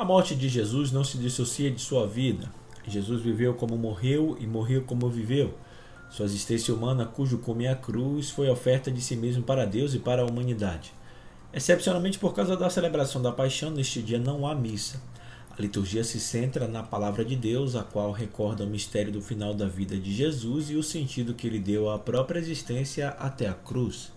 A 0.00 0.04
morte 0.06 0.34
de 0.34 0.48
Jesus 0.48 0.90
não 0.90 1.04
se 1.04 1.18
dissocia 1.18 1.70
de 1.70 1.78
sua 1.78 2.06
vida. 2.06 2.50
Jesus 2.88 3.20
viveu 3.20 3.52
como 3.52 3.76
morreu 3.76 4.34
e 4.40 4.46
morreu 4.46 4.82
como 4.84 5.10
viveu. 5.10 5.52
Sua 6.08 6.24
existência 6.24 6.72
humana, 6.72 7.04
cujo 7.04 7.36
cume 7.36 7.66
é 7.66 7.72
a 7.72 7.76
cruz, 7.76 8.30
foi 8.30 8.48
oferta 8.48 8.90
de 8.90 8.98
si 9.02 9.14
mesmo 9.14 9.42
para 9.42 9.66
Deus 9.66 9.92
e 9.92 9.98
para 9.98 10.22
a 10.22 10.24
humanidade. 10.24 10.94
Excepcionalmente 11.52 12.18
por 12.18 12.32
causa 12.32 12.56
da 12.56 12.70
celebração 12.70 13.20
da 13.20 13.30
paixão, 13.30 13.70
neste 13.70 14.00
dia 14.00 14.18
não 14.18 14.46
há 14.46 14.54
missa. 14.54 15.02
A 15.50 15.60
liturgia 15.60 16.02
se 16.02 16.18
centra 16.18 16.66
na 16.66 16.82
palavra 16.82 17.22
de 17.22 17.36
Deus, 17.36 17.76
a 17.76 17.82
qual 17.82 18.10
recorda 18.10 18.64
o 18.64 18.70
mistério 18.70 19.12
do 19.12 19.20
final 19.20 19.52
da 19.52 19.66
vida 19.66 19.98
de 19.98 20.14
Jesus 20.14 20.70
e 20.70 20.76
o 20.76 20.82
sentido 20.82 21.34
que 21.34 21.46
ele 21.46 21.58
deu 21.58 21.90
à 21.90 21.98
própria 21.98 22.38
existência 22.38 23.10
até 23.18 23.46
a 23.46 23.52
cruz. 23.52 24.10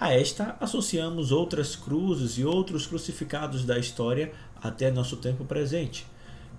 A 0.00 0.12
esta 0.12 0.56
associamos 0.60 1.32
outras 1.32 1.74
cruzes 1.74 2.38
e 2.38 2.44
outros 2.44 2.86
crucificados 2.86 3.64
da 3.64 3.76
história 3.76 4.32
até 4.62 4.92
nosso 4.92 5.16
tempo 5.16 5.44
presente. 5.44 6.06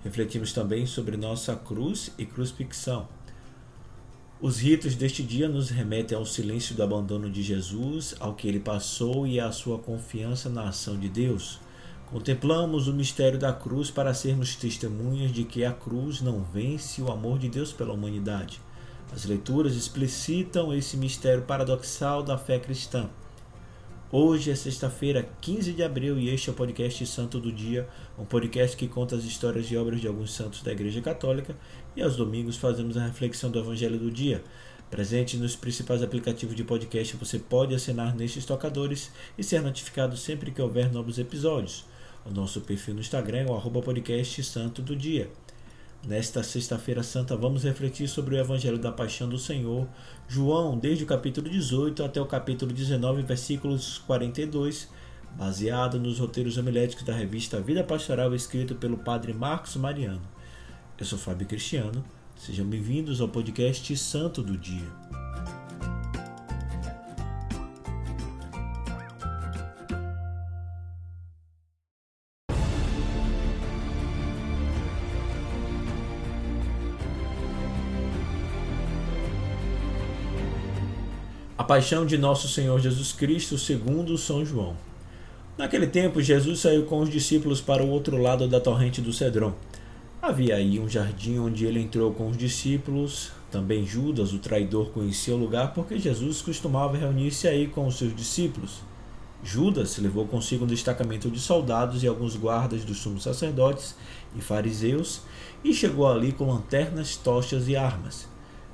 Refletimos 0.04 0.52
também 0.52 0.84
sobre 0.84 1.16
nossa 1.16 1.56
cruz 1.56 2.12
e 2.18 2.26
crucifixão. 2.26 3.08
Os 4.42 4.58
ritos 4.58 4.94
deste 4.94 5.22
dia 5.22 5.48
nos 5.48 5.70
remetem 5.70 6.18
ao 6.18 6.26
silêncio 6.26 6.74
do 6.74 6.82
abandono 6.82 7.30
de 7.30 7.42
Jesus, 7.42 8.14
ao 8.20 8.34
que 8.34 8.46
ele 8.46 8.60
passou 8.60 9.26
e 9.26 9.40
à 9.40 9.50
sua 9.50 9.78
confiança 9.78 10.50
na 10.50 10.68
ação 10.68 10.98
de 10.98 11.08
Deus. 11.08 11.60
Contemplamos 12.10 12.88
o 12.88 12.92
mistério 12.92 13.38
da 13.38 13.54
cruz 13.54 13.90
para 13.90 14.12
sermos 14.12 14.54
testemunhas 14.54 15.32
de 15.32 15.44
que 15.44 15.64
a 15.64 15.72
cruz 15.72 16.20
não 16.20 16.42
vence 16.42 17.00
o 17.00 17.10
amor 17.10 17.38
de 17.38 17.48
Deus 17.48 17.72
pela 17.72 17.94
humanidade. 17.94 18.60
As 19.12 19.24
leituras 19.24 19.74
explicitam 19.76 20.74
esse 20.74 20.98
mistério 20.98 21.42
paradoxal 21.42 22.22
da 22.22 22.36
fé 22.36 22.58
cristã. 22.58 23.08
Hoje 24.12 24.50
é 24.50 24.56
sexta-feira, 24.56 25.28
15 25.40 25.72
de 25.72 25.84
abril, 25.84 26.18
e 26.18 26.30
este 26.30 26.50
é 26.50 26.52
o 26.52 26.56
podcast 26.56 27.06
Santo 27.06 27.38
do 27.38 27.52
Dia, 27.52 27.88
um 28.18 28.24
podcast 28.24 28.76
que 28.76 28.88
conta 28.88 29.14
as 29.14 29.22
histórias 29.22 29.70
e 29.70 29.76
obras 29.76 30.00
de 30.00 30.08
alguns 30.08 30.32
santos 30.32 30.64
da 30.64 30.72
Igreja 30.72 31.00
Católica, 31.00 31.56
e 31.94 32.02
aos 32.02 32.16
domingos 32.16 32.56
fazemos 32.56 32.96
a 32.96 33.06
reflexão 33.06 33.52
do 33.52 33.60
Evangelho 33.60 34.00
do 34.00 34.10
Dia. 34.10 34.42
Presente 34.90 35.36
nos 35.36 35.54
principais 35.54 36.02
aplicativos 36.02 36.56
de 36.56 36.64
podcast, 36.64 37.16
você 37.18 37.38
pode 37.38 37.72
assinar 37.72 38.16
nestes 38.16 38.44
tocadores 38.44 39.12
e 39.38 39.44
ser 39.44 39.62
notificado 39.62 40.16
sempre 40.16 40.50
que 40.50 40.60
houver 40.60 40.90
novos 40.90 41.16
episódios. 41.16 41.84
O 42.26 42.32
nosso 42.32 42.62
perfil 42.62 42.94
no 42.94 43.00
Instagram 43.00 43.42
é 43.42 43.46
o 43.46 43.54
arroba 43.54 43.80
podcast 43.80 44.42
Santo 44.42 44.82
do 44.82 44.96
Dia. 44.96 45.30
Nesta 46.06 46.42
Sexta-feira 46.42 47.02
Santa, 47.02 47.36
vamos 47.36 47.62
refletir 47.62 48.08
sobre 48.08 48.34
o 48.34 48.38
Evangelho 48.38 48.78
da 48.78 48.90
Paixão 48.90 49.28
do 49.28 49.38
Senhor, 49.38 49.86
João, 50.26 50.78
desde 50.78 51.04
o 51.04 51.06
capítulo 51.06 51.48
18 51.48 52.02
até 52.02 52.18
o 52.18 52.26
capítulo 52.26 52.72
19, 52.72 53.22
versículos 53.22 53.98
42, 54.06 54.88
baseado 55.36 56.00
nos 56.00 56.18
roteiros 56.18 56.56
homiléticos 56.56 57.04
da 57.04 57.14
revista 57.14 57.60
Vida 57.60 57.84
Pastoral, 57.84 58.34
escrito 58.34 58.74
pelo 58.74 58.96
Padre 58.96 59.34
Marcos 59.34 59.76
Mariano. 59.76 60.22
Eu 60.98 61.04
sou 61.04 61.18
Fábio 61.18 61.46
Cristiano, 61.46 62.02
sejam 62.34 62.66
bem-vindos 62.66 63.20
ao 63.20 63.28
podcast 63.28 63.94
Santo 63.98 64.42
do 64.42 64.56
Dia. 64.56 65.19
A 81.60 81.62
paixão 81.62 82.06
de 82.06 82.16
nosso 82.16 82.48
Senhor 82.48 82.80
Jesus 82.80 83.12
Cristo, 83.12 83.58
segundo 83.58 84.16
São 84.16 84.46
João. 84.46 84.74
Naquele 85.58 85.86
tempo, 85.86 86.22
Jesus 86.22 86.60
saiu 86.60 86.86
com 86.86 87.00
os 87.00 87.10
discípulos 87.10 87.60
para 87.60 87.84
o 87.84 87.90
outro 87.90 88.16
lado 88.16 88.48
da 88.48 88.58
torrente 88.58 89.02
do 89.02 89.12
Cedron. 89.12 89.52
Havia 90.22 90.56
aí 90.56 90.80
um 90.80 90.88
jardim 90.88 91.38
onde 91.38 91.66
ele 91.66 91.78
entrou 91.78 92.14
com 92.14 92.30
os 92.30 92.36
discípulos. 92.38 93.32
Também 93.50 93.84
Judas, 93.84 94.32
o 94.32 94.38
traidor, 94.38 94.88
conhecia 94.88 95.34
o 95.34 95.38
lugar 95.38 95.74
porque 95.74 95.98
Jesus 95.98 96.40
costumava 96.40 96.96
reunir-se 96.96 97.46
aí 97.46 97.66
com 97.66 97.86
os 97.86 97.98
seus 97.98 98.16
discípulos. 98.16 98.80
Judas 99.44 99.98
levou 99.98 100.26
consigo 100.26 100.64
um 100.64 100.66
destacamento 100.66 101.30
de 101.30 101.40
soldados 101.40 102.02
e 102.02 102.06
alguns 102.08 102.36
guardas 102.36 102.86
dos 102.86 102.96
sumos 102.96 103.24
sacerdotes 103.24 103.94
e 104.34 104.40
fariseus 104.40 105.20
e 105.62 105.74
chegou 105.74 106.10
ali 106.10 106.32
com 106.32 106.50
lanternas, 106.50 107.18
tochas 107.18 107.68
e 107.68 107.76
armas. 107.76 108.29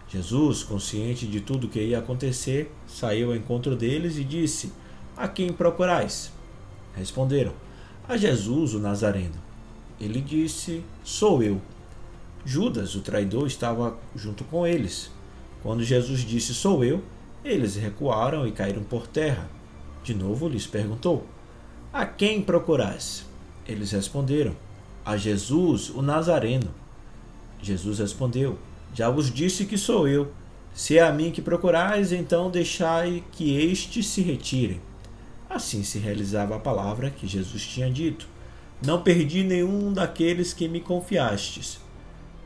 Jesus, 0.09 0.63
consciente 0.63 1.27
de 1.27 1.41
tudo 1.41 1.67
o 1.67 1.71
que 1.71 1.81
ia 1.81 1.99
acontecer, 1.99 2.73
saiu 2.87 3.31
ao 3.31 3.37
encontro 3.37 3.75
deles 3.75 4.17
e 4.17 4.25
disse: 4.25 4.73
A 5.17 5.27
quem 5.27 5.53
procurais? 5.53 6.33
Responderam: 6.95 7.53
A 8.09 8.17
Jesus, 8.17 8.75
o 8.75 8.79
Nazareno. 8.79 9.35
Ele 10.01 10.21
disse: 10.21 10.85
Sou 11.03 11.43
eu. 11.43 11.61
Judas, 12.45 12.95
o 12.95 13.01
traidor, 13.01 13.49
estava 13.49 13.99
junto 14.15 14.45
com 14.45 14.65
eles. 14.65 15.11
Quando 15.63 15.83
Jesus 15.83 16.21
disse: 16.21 16.55
Sou 16.55 16.85
eu, 16.85 17.03
eles 17.45 17.75
recuaram 17.75 18.47
e 18.47 18.53
caíram 18.53 18.85
por 18.85 19.09
terra. 19.09 19.51
De 20.05 20.15
novo 20.15 20.49
lhes 20.49 20.69
perguntou: 20.69 21.27
A 21.93 22.07
quem 22.07 22.41
procurais? 22.41 23.27
Eles 23.67 23.91
responderam: 23.91 24.55
A 25.05 25.17
Jesus, 25.17 25.91
o 25.91 26.01
Nazareno. 26.01 26.73
Jesus 27.61 27.99
respondeu: 27.99 28.57
já 28.97 29.11
vos 29.11 29.31
disse 29.31 29.67
que 29.67 29.77
sou 29.77 30.09
eu. 30.09 30.33
Se 30.73 30.97
é 30.97 31.03
a 31.03 31.13
mim 31.13 31.31
que 31.31 31.43
procurais, 31.43 32.13
então 32.13 32.51
deixai 32.51 33.23
que 33.31 33.55
este 33.55 34.03
se 34.03 34.23
retire. 34.23 34.81
Assim 35.51 35.83
se 35.83 35.99
realizava 35.99 36.57
a 36.57 36.59
palavra 36.59 37.11
que 37.11 37.27
Jesus 37.27 37.67
tinha 37.67 37.91
dito: 37.91 38.27
Não 38.83 39.03
perdi 39.03 39.45
nenhum 39.45 39.93
daqueles 39.93 40.55
que 40.55 40.67
me 40.67 40.81
confiastes. 40.81 41.79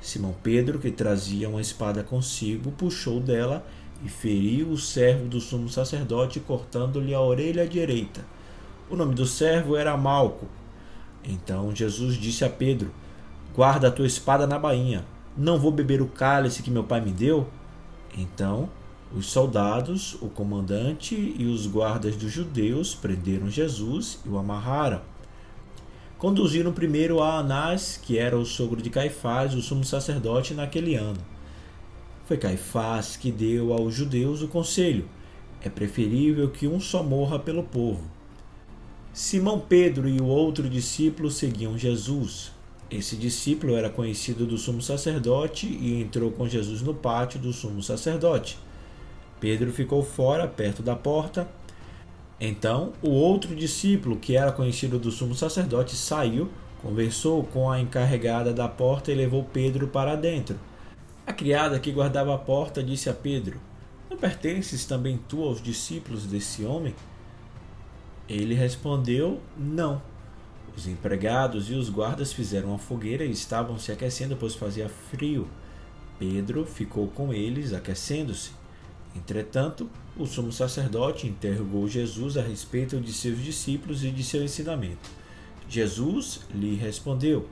Simão 0.01 0.35
Pedro, 0.43 0.81
que 0.81 0.91
trazia 0.91 1.49
uma 1.49 1.61
espada 1.61 2.03
consigo, 2.03 2.73
puxou 2.73 3.21
dela 3.21 3.65
e 4.05 4.09
feriu 4.09 4.71
o 4.71 4.79
servo 4.79 5.29
do 5.29 5.41
sumo 5.41 5.69
sacerdote, 5.69 6.41
cortando-lhe 6.41 7.15
a 7.15 7.21
orelha 7.21 7.65
direita. 7.65 8.25
O 8.91 8.97
nome 8.97 9.15
do 9.15 9.25
servo 9.25 9.77
era 9.77 9.97
Malco. 9.97 10.49
Então 11.23 11.73
Jesus 11.73 12.17
disse 12.17 12.45
a 12.45 12.51
Pedro: 12.51 12.93
Guarda 13.55 13.87
a 13.87 13.93
tua 13.93 14.07
espada 14.07 14.49
na 14.49 14.59
bainha 14.59 15.05
não 15.41 15.59
vou 15.59 15.73
beber 15.73 16.03
o 16.03 16.07
cálice 16.07 16.63
que 16.63 16.71
meu 16.71 16.85
pai 16.85 17.01
me 17.01 17.11
deu? 17.11 17.49
Então 18.17 18.69
os 19.17 19.27
soldados, 19.27 20.15
o 20.21 20.29
comandante 20.29 21.15
e 21.37 21.47
os 21.47 21.67
guardas 21.67 22.15
dos 22.15 22.31
judeus 22.31 22.95
prenderam 22.95 23.49
Jesus 23.49 24.21
e 24.25 24.29
o 24.29 24.37
amarraram. 24.37 25.01
Conduziram 26.19 26.73
primeiro 26.73 27.23
a 27.23 27.39
Anás, 27.39 27.99
que 28.01 28.19
era 28.19 28.39
o 28.39 28.45
sogro 28.45 28.83
de 28.83 28.91
Caifás, 28.91 29.55
o 29.55 29.63
sumo 29.63 29.83
sacerdote, 29.83 30.53
naquele 30.53 30.95
ano. 30.95 31.21
Foi 32.27 32.37
Caifás 32.37 33.17
que 33.17 33.33
deu 33.33 33.73
aos 33.73 33.95
judeus 33.95 34.43
o 34.43 34.49
conselho: 34.49 35.09
é 35.63 35.71
preferível 35.71 36.51
que 36.51 36.69
um 36.69 36.79
só 36.79 37.03
morra 37.03 37.39
pelo 37.39 37.63
povo. 37.63 38.05
Simão 39.13 39.59
Pedro 39.59 40.07
e 40.07 40.21
o 40.21 40.27
outro 40.27 40.69
discípulo 40.69 41.31
seguiam 41.31 41.79
Jesus. 41.79 42.53
Esse 42.91 43.15
discípulo 43.15 43.77
era 43.77 43.89
conhecido 43.89 44.45
do 44.45 44.59
sumo 44.59 44.83
sacerdote 44.83 45.67
e 45.67 46.03
entrou 46.03 46.33
com 46.33 46.49
Jesus 46.49 46.83
no 46.83 46.93
pátio 46.93 47.39
do 47.39 47.53
sumo 47.53 47.81
sacerdote. 47.81 48.59
Pedro 49.39 49.73
ficou 49.73 50.03
fora, 50.03 50.49
perto 50.49 50.83
da 50.83 50.97
porta. 50.97 51.49
Então, 52.41 52.93
o 53.01 53.11
outro 53.11 53.55
discípulo, 53.55 54.17
que 54.17 54.37
era 54.37 54.51
conhecido 54.51 54.99
do 54.99 55.13
sumo 55.13 55.37
sacerdote, 55.37 55.95
saiu, 55.95 56.51
conversou 56.83 57.45
com 57.45 57.71
a 57.71 57.81
encarregada 57.81 58.53
da 58.53 58.67
porta 58.67 59.13
e 59.13 59.15
levou 59.15 59.45
Pedro 59.45 59.87
para 59.87 60.17
dentro. 60.17 60.59
A 61.25 61.33
criada 61.33 61.79
que 61.79 61.93
guardava 61.93 62.35
a 62.35 62.39
porta 62.39 62.83
disse 62.83 63.09
a 63.09 63.15
Pedro: 63.15 63.61
Não 64.11 64.17
pertences 64.17 64.85
também 64.85 65.21
tu 65.29 65.45
aos 65.45 65.63
discípulos 65.63 66.27
desse 66.27 66.65
homem? 66.65 66.95
Ele 68.29 68.55
respondeu: 68.55 69.41
Não. 69.57 70.03
Os 70.77 70.87
empregados 70.87 71.71
e 71.71 71.75
os 71.75 71.91
guardas 71.91 72.33
fizeram 72.33 72.71
uma 72.71 72.79
fogueira 72.79 73.25
e 73.25 73.31
estavam 73.31 73.79
se 73.79 73.91
aquecendo, 73.91 74.37
pois 74.37 74.55
fazia 74.55 74.89
frio. 74.89 75.49
Pedro 76.19 76.65
ficou 76.65 77.09
com 77.09 77.33
eles, 77.33 77.73
aquecendo-se. 77.73 78.53
Entretanto, 79.17 79.91
o 80.17 80.27
sumo 80.27 80.53
sacerdote 80.53 81.27
interrogou 81.27 81.89
Jesus 81.89 82.37
a 82.37 82.43
respeito 82.43 83.01
de 83.01 83.13
seus 83.13 83.43
discípulos 83.43 84.05
e 84.05 84.11
de 84.11 84.23
seu 84.23 84.43
ensinamento. 84.43 85.11
Jesus 85.69 86.41
lhe 86.55 86.77
respondeu: 86.77 87.49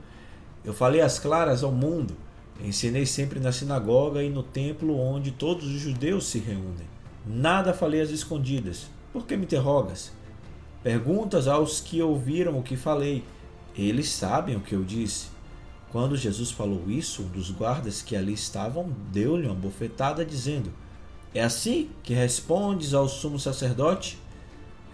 Eu 0.63 0.73
falei 0.73 1.01
às 1.01 1.19
claras 1.19 1.63
ao 1.63 1.71
mundo. 1.71 2.15
Ensinei 2.61 3.05
sempre 3.05 3.39
na 3.39 3.51
sinagoga 3.51 4.21
e 4.21 4.29
no 4.29 4.43
templo 4.43 4.97
onde 4.97 5.31
todos 5.31 5.65
os 5.65 5.79
judeus 5.79 6.25
se 6.25 6.39
reúnem. 6.39 6.87
Nada 7.25 7.73
falei 7.73 8.01
às 8.01 8.09
escondidas. 8.09 8.87
Por 9.13 9.25
que 9.25 9.37
me 9.37 9.45
interrogas? 9.45 10.11
Perguntas 10.81 11.47
aos 11.47 11.81
que 11.81 12.01
ouviram 12.01 12.57
o 12.57 12.63
que 12.63 12.77
falei. 12.77 13.23
Eles 13.75 14.09
sabem 14.09 14.55
o 14.55 14.61
que 14.61 14.73
eu 14.73 14.83
disse. 14.83 15.27
Quando 15.91 16.15
Jesus 16.15 16.51
falou 16.51 16.89
isso, 16.89 17.23
um 17.23 17.27
dos 17.27 17.49
guardas 17.51 18.01
que 18.01 18.15
ali 18.15 18.33
estavam 18.33 18.93
deu-lhe 19.11 19.45
uma 19.45 19.55
bofetada, 19.55 20.23
dizendo: 20.23 20.71
É 21.33 21.43
assim 21.43 21.89
que 22.03 22.13
respondes 22.13 22.93
ao 22.93 23.09
sumo 23.09 23.39
sacerdote? 23.39 24.19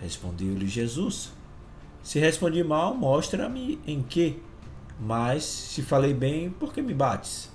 Respondeu-lhe 0.02 0.68
Jesus: 0.68 1.32
Se 2.02 2.20
respondi 2.20 2.64
mal, 2.64 2.96
mostra-me 2.96 3.80
em 3.86 4.02
que. 4.02 4.42
Mas, 5.00 5.44
se 5.44 5.82
falei 5.82 6.14
bem, 6.14 6.50
por 6.50 6.74
que 6.74 6.82
me 6.82 6.94
bates? 6.94 7.50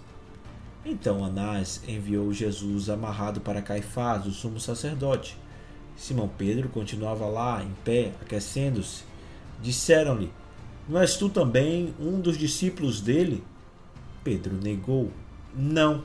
Então 0.85 1.25
Anás 1.25 1.83
enviou 1.87 2.33
Jesus 2.33 2.89
amarrado 2.89 3.41
para 3.41 3.63
Caifás, 3.63 4.27
o 4.27 4.31
sumo 4.31 4.61
sacerdote. 4.61 5.37
Simão 5.97 6.29
Pedro 6.29 6.69
continuava 6.69 7.27
lá, 7.27 7.63
em 7.63 7.73
pé, 7.85 8.13
aquecendo-se. 8.21 9.05
Disseram-lhe: 9.63 10.33
Não 10.89 11.01
és 11.01 11.17
tu 11.17 11.29
também 11.29 11.95
um 12.01 12.21
dos 12.21 12.39
discípulos 12.39 13.01
dele? 13.01 13.43
Pedro 14.25 14.55
negou: 14.55 15.11
Não. 15.55 16.05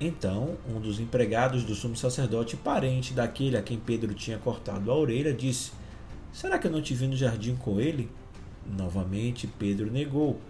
Então, 0.00 0.56
um 0.68 0.80
dos 0.80 0.98
empregados 0.98 1.62
do 1.62 1.74
sumo 1.74 1.96
sacerdote, 1.96 2.56
parente 2.56 3.12
daquele 3.12 3.56
a 3.56 3.62
quem 3.62 3.78
Pedro 3.78 4.12
tinha 4.12 4.38
cortado 4.38 4.90
a 4.90 4.96
orelha, 4.96 5.32
disse: 5.32 5.72
Será 6.32 6.58
que 6.58 6.66
eu 6.66 6.70
não 6.72 6.82
te 6.82 6.94
vi 6.94 7.06
no 7.06 7.16
jardim 7.16 7.54
com 7.54 7.80
ele? 7.80 8.10
Novamente 8.66 9.46
Pedro 9.46 9.90
negou, 9.90 10.40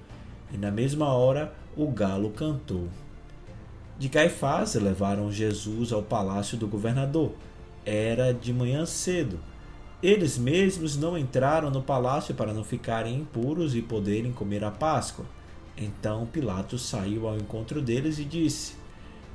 e 0.52 0.56
na 0.56 0.70
mesma 0.70 1.12
hora 1.12 1.52
o 1.76 1.86
galo 1.88 2.30
cantou. 2.30 2.88
De 3.98 4.08
Caifás 4.08 4.74
levaram 4.74 5.30
Jesus 5.30 5.92
ao 5.92 6.02
palácio 6.02 6.56
do 6.56 6.66
governador. 6.66 7.32
Era 7.84 8.32
de 8.32 8.52
manhã 8.52 8.86
cedo. 8.86 9.38
Eles 10.02 10.36
mesmos 10.36 10.96
não 10.96 11.16
entraram 11.16 11.70
no 11.70 11.82
palácio 11.82 12.34
para 12.34 12.52
não 12.52 12.62
ficarem 12.62 13.16
impuros 13.16 13.74
e 13.74 13.82
poderem 13.82 14.32
comer 14.32 14.64
a 14.64 14.70
Páscoa. 14.70 15.24
Então 15.76 16.26
Pilatos 16.26 16.82
saiu 16.82 17.26
ao 17.26 17.36
encontro 17.36 17.80
deles 17.82 18.18
e 18.18 18.24
disse: 18.24 18.74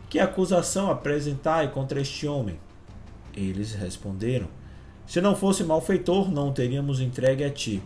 Que 0.10 0.20
acusação 0.20 0.90
apresentai 0.90 1.72
contra 1.72 2.00
este 2.00 2.28
homem? 2.28 2.60
Eles 3.36 3.74
responderam: 3.74 4.48
Se 5.06 5.20
não 5.20 5.36
fosse 5.36 5.64
malfeitor, 5.64 6.32
não 6.32 6.50
o 6.50 6.54
teríamos 6.54 7.00
entregue 7.00 7.44
a 7.44 7.50
ti. 7.50 7.82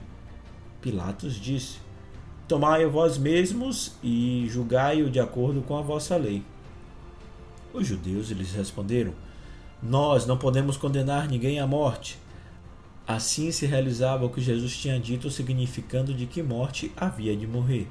Pilatos 0.82 1.36
disse: 1.36 1.80
Tomai-o 2.48 2.92
vós 2.92 3.18
mesmos 3.18 3.94
e 4.04 4.46
julgai-o 4.50 5.10
de 5.10 5.20
acordo 5.20 5.62
com 5.62 5.78
a 5.78 5.82
vossa 5.82 6.18
lei. 6.18 6.44
Os 7.74 7.88
judeus 7.88 8.30
lhes 8.30 8.54
responderam: 8.54 9.14
Nós 9.84 10.26
não 10.26 10.38
podemos 10.38 10.78
condenar 10.78 11.28
ninguém 11.28 11.60
à 11.60 11.68
morte. 11.68 12.18
Assim 13.06 13.52
se 13.52 13.66
realizava 13.66 14.26
o 14.26 14.30
que 14.30 14.40
Jesus 14.40 14.78
tinha 14.78 14.98
dito, 14.98 15.30
significando 15.30 16.14
de 16.14 16.26
que 16.26 16.42
morte 16.42 16.90
havia 16.96 17.36
de 17.36 17.46
morrer. 17.46 17.88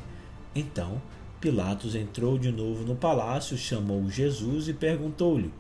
Então 0.55 1.03
Pilatos 1.43 1.97
entrou 1.97 2.39
de 2.39 2.53
novo 2.53 2.85
no 2.85 2.95
palácio, 2.95 3.59
chamou 3.59 4.09
Jesus 4.09 4.69
e 4.69 4.73
perguntou-lhe: 4.73 5.53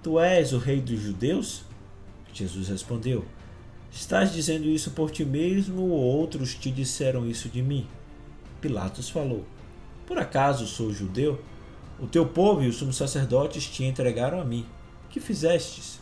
Tu 0.00 0.20
és 0.20 0.52
o 0.52 0.58
rei 0.58 0.80
dos 0.80 1.00
judeus? 1.00 1.64
Jesus 2.32 2.68
respondeu: 2.68 3.24
Estás 3.90 4.32
dizendo 4.32 4.68
isso 4.68 4.92
por 4.92 5.10
ti 5.10 5.24
mesmo 5.24 5.82
ou 5.82 5.98
outros 5.98 6.54
te 6.54 6.70
disseram 6.70 7.26
isso 7.26 7.48
de 7.48 7.60
mim? 7.60 7.88
Pilatos 8.60 9.10
falou: 9.10 9.44
Por 10.06 10.16
acaso 10.16 10.64
sou 10.64 10.92
judeu? 10.92 11.42
O 11.98 12.06
teu 12.06 12.24
povo 12.24 12.62
e 12.62 12.68
os 12.68 12.76
sumos 12.76 12.96
sacerdotes 12.96 13.66
te 13.66 13.82
entregaram 13.82 14.40
a 14.40 14.44
mim. 14.44 14.64
Que 15.16 15.20
fizestes? 15.20 15.98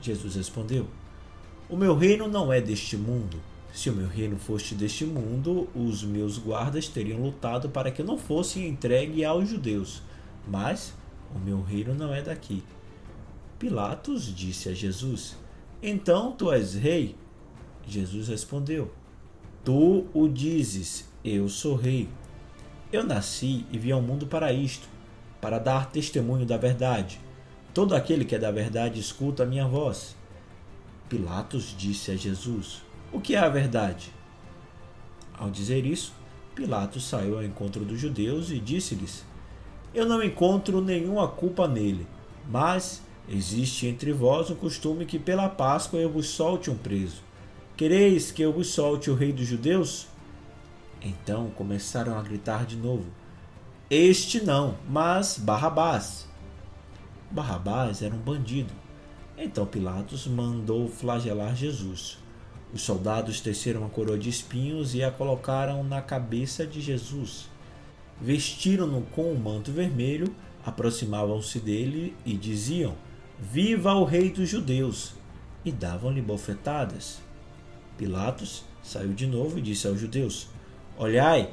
Jesus 0.00 0.36
respondeu: 0.36 0.86
O 1.68 1.76
meu 1.76 1.96
reino 1.96 2.28
não 2.28 2.52
é 2.52 2.60
deste 2.60 2.96
mundo. 2.96 3.36
Se 3.72 3.90
o 3.90 3.92
meu 3.92 4.06
reino 4.06 4.38
fosse 4.38 4.76
deste 4.76 5.04
mundo, 5.04 5.68
os 5.74 6.04
meus 6.04 6.38
guardas 6.38 6.86
teriam 6.86 7.20
lutado 7.20 7.68
para 7.68 7.90
que 7.90 8.00
eu 8.00 8.06
não 8.06 8.16
fosse 8.16 8.64
entregue 8.64 9.24
aos 9.24 9.48
judeus. 9.48 10.02
Mas 10.46 10.94
o 11.34 11.38
meu 11.40 11.60
reino 11.60 11.96
não 11.96 12.14
é 12.14 12.22
daqui. 12.22 12.62
Pilatos 13.58 14.32
disse 14.32 14.68
a 14.68 14.72
Jesus: 14.72 15.34
então 15.82 16.30
tu 16.30 16.52
és 16.52 16.74
rei? 16.74 17.16
Jesus 17.88 18.28
respondeu: 18.28 18.92
Tu 19.64 20.06
o 20.14 20.28
dizes, 20.28 21.08
eu 21.24 21.48
sou 21.48 21.74
rei. 21.74 22.08
Eu 22.92 23.02
nasci 23.02 23.66
e 23.72 23.76
vim 23.76 23.90
ao 23.90 24.00
mundo 24.00 24.28
para 24.28 24.52
isto, 24.52 24.88
para 25.40 25.58
dar 25.58 25.90
testemunho 25.90 26.46
da 26.46 26.56
verdade. 26.56 27.26
Todo 27.78 27.94
aquele 27.94 28.24
que 28.24 28.34
é 28.34 28.38
da 28.40 28.50
verdade 28.50 28.98
escuta 28.98 29.44
a 29.44 29.46
minha 29.46 29.64
voz. 29.64 30.16
Pilatos 31.08 31.72
disse 31.78 32.10
a 32.10 32.16
Jesus: 32.16 32.82
O 33.12 33.20
que 33.20 33.36
é 33.36 33.38
a 33.38 33.48
verdade? 33.48 34.12
Ao 35.38 35.48
dizer 35.48 35.86
isso, 35.86 36.12
Pilatos 36.56 37.08
saiu 37.08 37.36
ao 37.36 37.44
encontro 37.44 37.84
dos 37.84 38.00
judeus 38.00 38.50
e 38.50 38.58
disse-lhes: 38.58 39.24
Eu 39.94 40.06
não 40.06 40.20
encontro 40.20 40.80
nenhuma 40.80 41.28
culpa 41.28 41.68
nele, 41.68 42.04
mas 42.50 43.00
Existe 43.28 43.86
entre 43.86 44.12
vós 44.12 44.50
o 44.50 44.56
costume 44.56 45.06
que 45.06 45.16
pela 45.16 45.48
Páscoa 45.48 46.00
eu 46.00 46.10
vos 46.10 46.30
solte 46.30 46.68
um 46.72 46.76
preso. 46.76 47.22
Quereis 47.76 48.32
que 48.32 48.42
eu 48.42 48.52
vos 48.52 48.72
solte 48.72 49.08
o 49.08 49.14
rei 49.14 49.32
dos 49.32 49.46
judeus? 49.46 50.08
Então 51.00 51.48
começaram 51.50 52.18
a 52.18 52.22
gritar 52.22 52.66
de 52.66 52.74
novo: 52.74 53.06
Este 53.88 54.44
não, 54.44 54.76
mas 54.90 55.38
Barrabás. 55.38 56.27
Barrabás 57.30 58.02
era 58.02 58.14
um 58.14 58.18
bandido. 58.18 58.72
Então 59.36 59.66
Pilatos 59.66 60.26
mandou 60.26 60.88
flagelar 60.88 61.54
Jesus. 61.54 62.18
Os 62.72 62.82
soldados 62.82 63.40
teceram 63.40 63.80
uma 63.80 63.88
coroa 63.88 64.18
de 64.18 64.28
espinhos 64.28 64.94
e 64.94 65.02
a 65.02 65.10
colocaram 65.10 65.82
na 65.82 66.02
cabeça 66.02 66.66
de 66.66 66.80
Jesus. 66.80 67.48
Vestiram-no 68.20 69.02
com 69.02 69.32
um 69.32 69.38
manto 69.38 69.70
vermelho, 69.70 70.34
aproximavam-se 70.64 71.60
dele 71.60 72.14
e 72.26 72.34
diziam: 72.34 72.94
Viva 73.38 73.94
o 73.94 74.04
rei 74.04 74.30
dos 74.30 74.48
judeus! 74.48 75.14
E 75.64 75.70
davam-lhe 75.70 76.20
bofetadas. 76.20 77.20
Pilatos 77.96 78.64
saiu 78.82 79.12
de 79.12 79.26
novo 79.26 79.58
e 79.58 79.62
disse 79.62 79.86
aos 79.86 80.00
judeus: 80.00 80.48
Olhai, 80.96 81.52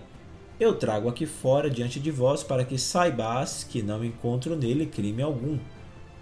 eu 0.60 0.75
trago 0.75 1.10
aqui 1.10 1.25
fora 1.25 1.69
diante 1.69 2.00
de 2.00 2.12
vós 2.12 2.44
para 2.44 2.63
que 2.63 2.78
saibais 2.78 3.63
que 3.63 3.81
não 3.81 4.04
encontro 4.04 4.56
nele 4.56 4.86
crime 4.86 5.22
algum. 5.22 5.57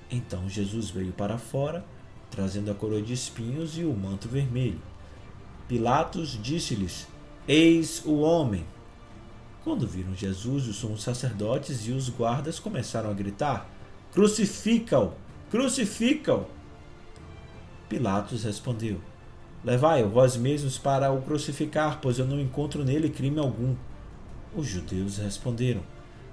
Então 0.09 0.49
Jesus 0.49 0.89
veio 0.89 1.11
para 1.11 1.37
fora, 1.37 1.85
trazendo 2.31 2.71
a 2.71 2.75
coroa 2.75 3.01
de 3.01 3.13
espinhos 3.13 3.77
e 3.77 3.83
o 3.83 3.93
manto 3.93 4.27
vermelho. 4.27 4.81
Pilatos 5.67 6.39
disse-lhes: 6.41 7.07
Eis 7.47 8.03
o 8.05 8.19
homem. 8.21 8.65
Quando 9.63 9.87
viram 9.87 10.13
Jesus, 10.13 10.67
os 10.67 10.77
sumos 10.77 11.03
sacerdotes 11.03 11.87
e 11.87 11.91
os 11.91 12.09
guardas 12.09 12.59
começaram 12.59 13.09
a 13.09 13.13
gritar: 13.13 13.69
Crucifica-o! 14.11 15.13
Crucifica-o. 15.51 16.45
Pilatos 17.87 18.43
respondeu: 18.43 18.99
Levai-o 19.63 20.09
vós 20.09 20.35
mesmos 20.35 20.79
para 20.79 21.11
o 21.11 21.21
crucificar, 21.21 21.99
pois 22.01 22.17
eu 22.17 22.25
não 22.25 22.39
encontro 22.39 22.83
nele 22.83 23.09
crime 23.09 23.39
algum. 23.39 23.75
Os 24.55 24.67
judeus 24.67 25.17
responderam: 25.17 25.81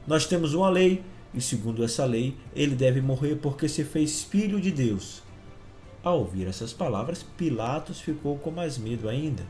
Nós 0.07 0.27
temos 0.27 0.55
uma 0.55 0.69
lei, 0.69 1.03
e 1.33 1.41
segundo 1.41 1.85
essa 1.85 2.05
lei, 2.05 2.37
ele 2.55 2.75
deve 2.75 3.00
morrer 3.00 3.37
porque 3.37 3.69
se 3.69 3.85
fez 3.85 4.23
filho 4.23 4.61
de 4.61 4.71
Deus. 4.71 5.23
Ao 6.03 6.19
ouvir 6.19 6.47
essas 6.47 6.73
palavras, 6.73 7.23
Pilatos 7.23 8.00
ficou 8.00 8.39
com 8.39 8.50
mais 8.50 8.79
medo 8.79 9.09
ainda. 9.09 9.45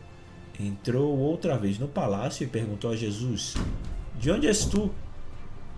Entrou 0.58 1.16
outra 1.16 1.56
vez 1.56 1.78
no 1.78 1.88
palácio 1.88 2.44
e 2.44 2.48
perguntou 2.48 2.90
a 2.90 2.96
Jesus: 2.96 3.54
De 4.18 4.30
onde 4.30 4.46
és 4.46 4.64
tu? 4.64 4.90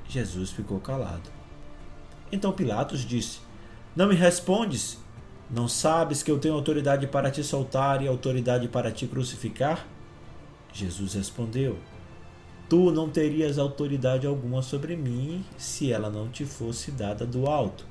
Jesus 0.08 0.50
ficou 0.50 0.80
calado. 0.80 1.30
Então 2.30 2.52
Pilatos 2.52 3.04
disse: 3.04 3.40
não 3.94 4.08
me 4.08 4.14
respondes? 4.14 4.98
Não 5.50 5.68
sabes 5.68 6.22
que 6.22 6.30
eu 6.30 6.38
tenho 6.38 6.54
autoridade 6.54 7.06
para 7.06 7.30
te 7.30 7.44
soltar 7.44 8.02
e 8.02 8.08
autoridade 8.08 8.66
para 8.68 8.90
te 8.90 9.06
crucificar? 9.06 9.86
Jesus 10.72 11.12
respondeu: 11.12 11.76
Tu 12.72 12.90
não 12.90 13.10
terias 13.10 13.58
autoridade 13.58 14.26
alguma 14.26 14.62
sobre 14.62 14.96
mim 14.96 15.44
se 15.58 15.92
ela 15.92 16.08
não 16.08 16.30
te 16.30 16.46
fosse 16.46 16.90
dada 16.90 17.26
do 17.26 17.46
alto. 17.46 17.84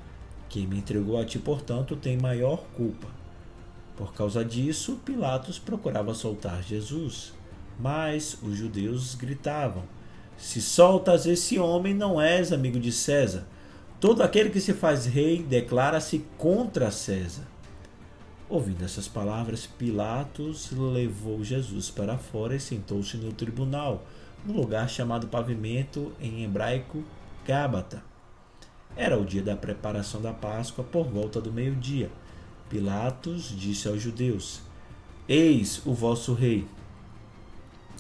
Quem 0.50 0.66
me 0.66 0.80
entregou 0.80 1.22
a 1.22 1.24
ti, 1.24 1.38
portanto, 1.38 1.96
tem 1.96 2.18
maior 2.18 2.64
culpa. 2.76 3.08
Por 3.96 4.12
causa 4.12 4.44
disso, 4.44 5.00
Pilatos 5.06 5.60
procurava 5.60 6.16
soltar 6.16 6.64
Jesus. 6.64 7.32
Mas 7.80 8.36
os 8.42 8.58
judeus 8.58 9.14
gritavam: 9.14 9.84
Se 10.36 10.60
soltas 10.60 11.28
esse 11.28 11.60
homem, 11.60 11.94
não 11.94 12.20
és 12.20 12.52
amigo 12.52 12.80
de 12.80 12.92
César. 12.92 13.46
Todo 14.00 14.24
aquele 14.24 14.50
que 14.50 14.60
se 14.60 14.74
faz 14.74 15.06
rei 15.06 15.44
declara-se 15.44 16.26
contra 16.40 16.90
César. 16.90 17.46
Ouvindo 18.50 18.84
essas 18.84 19.08
palavras, 19.08 19.68
Pilatos 19.68 20.72
levou 20.72 21.44
Jesus 21.44 21.92
para 21.92 22.18
fora 22.18 22.56
e 22.56 22.60
sentou-se 22.60 23.16
no 23.18 23.32
tribunal, 23.32 24.04
no 24.46 24.54
lugar 24.54 24.90
chamado 24.90 25.28
pavimento, 25.28 26.12
em 26.20 26.44
hebraico, 26.44 27.04
Gábata. 27.46 28.04
Era 28.96 29.18
o 29.18 29.26
dia 29.26 29.42
da 29.42 29.56
preparação 29.56 30.22
da 30.22 30.34
Páscoa, 30.34 30.84
por 30.84 31.08
volta 31.08 31.40
do 31.40 31.52
meio-dia. 31.52 32.12
Pilatos 32.70 33.56
disse 33.58 33.88
aos 33.88 34.02
judeus: 34.02 34.62
Eis 35.28 35.82
o 35.86 35.94
vosso 35.94 36.34
rei. 36.34 36.68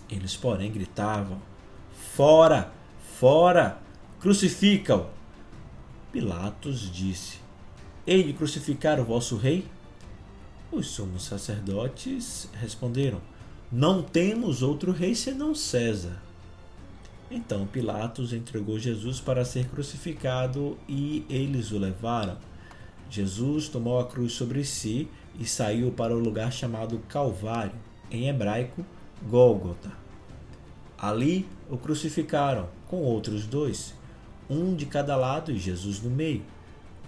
Eles, 0.09 0.35
porém, 0.35 0.71
gritavam: 0.71 1.41
Fora! 2.15 2.71
Fora! 3.19 3.79
Crucifica-o! 4.19 5.07
Pilatos 6.11 6.91
disse: 6.91 7.39
Hei 8.05 8.23
de 8.23 8.33
crucificar 8.33 8.99
o 8.99 9.05
vosso 9.05 9.37
rei? 9.37 9.65
Os 10.71 10.87
sumos 10.87 11.23
sacerdotes 11.23 12.49
responderam: 12.53 13.21
Não 13.71 14.03
temos 14.03 14.61
outro 14.61 14.91
rei 14.91 15.15
senão 15.15 15.55
César. 15.55 16.30
Então 17.33 17.65
Pilatos 17.65 18.33
entregou 18.33 18.77
Jesus 18.77 19.21
para 19.21 19.45
ser 19.45 19.69
crucificado 19.69 20.77
e 20.85 21.25
eles 21.29 21.71
o 21.71 21.77
levaram. 21.77 22.37
Jesus 23.09 23.69
tomou 23.69 24.01
a 24.01 24.05
cruz 24.05 24.33
sobre 24.33 24.65
si 24.65 25.07
e 25.39 25.45
saiu 25.45 25.91
para 25.93 26.13
o 26.13 26.19
lugar 26.19 26.51
chamado 26.51 26.99
Calvário, 27.07 27.71
em 28.11 28.27
hebraico, 28.27 28.85
Gólgota. 29.29 29.93
Ali 30.97 31.47
o 31.69 31.77
crucificaram 31.77 32.67
com 32.89 32.97
outros 32.97 33.45
dois, 33.45 33.95
um 34.49 34.75
de 34.75 34.85
cada 34.85 35.15
lado 35.15 35.53
e 35.53 35.57
Jesus 35.57 36.01
no 36.01 36.09
meio. 36.09 36.43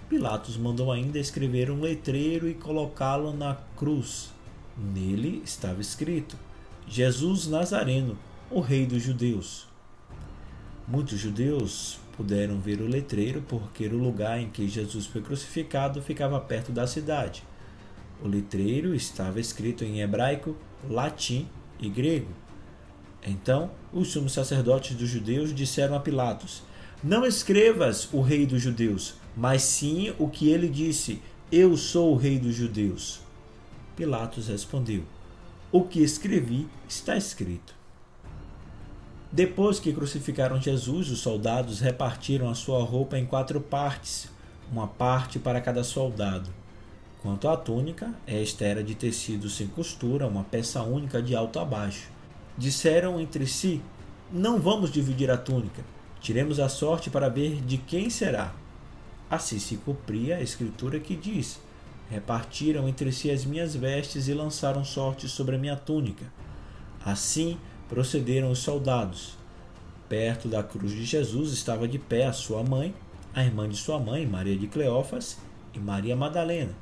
Pilatos 0.07 0.55
mandou 0.55 0.89
ainda 0.89 1.19
escrever 1.19 1.69
um 1.69 1.81
letreiro 1.81 2.47
e 2.47 2.53
colocá-lo 2.53 3.35
na 3.35 3.55
cruz. 3.75 4.31
Nele 4.77 5.41
estava 5.43 5.81
escrito: 5.81 6.37
Jesus 6.87 7.45
Nazareno, 7.47 8.17
o 8.49 8.61
Rei 8.61 8.85
dos 8.85 9.03
Judeus. 9.03 9.72
Muitos 10.87 11.17
judeus 11.17 11.97
puderam 12.17 12.59
ver 12.59 12.81
o 12.81 12.87
letreiro 12.87 13.41
porque 13.47 13.87
o 13.87 13.97
lugar 13.97 14.39
em 14.39 14.49
que 14.49 14.67
Jesus 14.67 15.05
foi 15.05 15.21
crucificado 15.21 16.01
ficava 16.01 16.39
perto 16.39 16.73
da 16.73 16.85
cidade. 16.85 17.43
O 18.21 18.27
letreiro 18.27 18.93
estava 18.93 19.39
escrito 19.39 19.85
em 19.85 20.01
hebraico, 20.01 20.57
latim 20.89 21.47
e 21.79 21.89
grego. 21.89 22.31
Então, 23.25 23.71
os 23.93 24.09
sumos 24.09 24.33
sacerdotes 24.33 24.95
dos 24.97 25.07
judeus 25.07 25.55
disseram 25.55 25.95
a 25.95 25.99
Pilatos: 26.01 26.63
Não 27.01 27.25
escrevas 27.25 28.09
o 28.11 28.21
rei 28.21 28.45
dos 28.45 28.61
judeus, 28.61 29.15
mas 29.35 29.61
sim 29.63 30.13
o 30.19 30.27
que 30.27 30.49
ele 30.49 30.67
disse: 30.67 31.21
Eu 31.49 31.77
sou 31.77 32.13
o 32.13 32.17
rei 32.17 32.37
dos 32.37 32.55
judeus. 32.55 33.21
Pilatos 33.95 34.49
respondeu: 34.49 35.03
O 35.71 35.83
que 35.83 36.01
escrevi 36.01 36.67
está 36.87 37.15
escrito. 37.15 37.73
Depois 39.33 39.79
que 39.79 39.91
crucificaram 39.91 40.61
Jesus, 40.61 41.09
os 41.09 41.17
soldados 41.17 41.79
repartiram 41.79 42.51
a 42.51 42.53
sua 42.53 42.83
roupa 42.83 43.17
em 43.17 43.25
quatro 43.25 43.59
partes, 43.59 44.29
uma 44.71 44.85
parte 44.85 45.39
para 45.39 45.59
cada 45.59 45.83
soldado. 45.83 46.51
Quanto 47.19 47.47
à 47.47 47.57
túnica, 47.57 48.13
esta 48.27 48.63
era 48.63 48.83
de 48.83 48.93
tecido 48.93 49.49
sem 49.49 49.65
costura, 49.65 50.27
uma 50.27 50.43
peça 50.43 50.83
única 50.83 51.19
de 51.19 51.35
alto 51.35 51.57
a 51.57 51.65
baixo. 51.65 52.11
Disseram 52.55 53.19
entre 53.19 53.47
si: 53.47 53.81
Não 54.31 54.59
vamos 54.59 54.91
dividir 54.91 55.31
a 55.31 55.37
túnica, 55.37 55.83
tiremos 56.21 56.59
a 56.59 56.69
sorte 56.69 57.09
para 57.09 57.27
ver 57.27 57.59
de 57.59 57.79
quem 57.79 58.11
será. 58.11 58.53
Assim 59.31 59.57
se 59.57 59.77
cumpria 59.77 60.37
a 60.37 60.41
escritura 60.43 60.99
que 60.99 61.15
diz: 61.15 61.59
Repartiram 62.07 62.87
entre 62.87 63.11
si 63.11 63.31
as 63.31 63.45
minhas 63.45 63.75
vestes 63.75 64.27
e 64.27 64.33
lançaram 64.35 64.85
sorte 64.85 65.27
sobre 65.27 65.55
a 65.55 65.59
minha 65.59 65.75
túnica. 65.75 66.31
Assim 67.03 67.57
procederam 67.93 68.49
os 68.49 68.57
soldados. 68.57 69.37
Perto 70.09 70.47
da 70.47 70.63
cruz 70.63 70.91
de 70.93 71.05
Jesus 71.05 71.53
estava 71.53 71.87
de 71.87 71.99
pé 71.99 72.25
a 72.25 72.33
sua 72.33 72.63
mãe, 72.63 72.91
a 73.35 73.43
irmã 73.43 73.69
de 73.69 73.77
sua 73.77 73.99
mãe, 73.99 74.25
Maria 74.25 74.57
de 74.57 74.65
Cleófas, 74.65 75.37
e 75.75 75.77
Maria 75.79 76.15
Madalena. 76.15 76.73